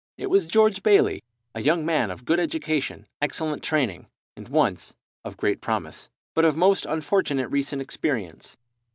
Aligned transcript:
It 0.17 0.31
was 0.31 0.47
George 0.47 0.81
Bayley, 0.81 1.23
a 1.53 1.61
young 1.61 1.85
man 1.85 2.09
of 2.09 2.25
good 2.25 2.39
education, 2.39 3.05
excellent 3.21 3.61
training, 3.61 4.07
and 4.35 4.47
once 4.49 4.95
of 5.23 5.37
great 5.37 5.61
promise, 5.61 6.09
but 6.33 6.43
of 6.43 6.57
most 6.57 6.87
unfortunate 6.87 7.49
recent 7.49 7.83
experience. 7.83 8.57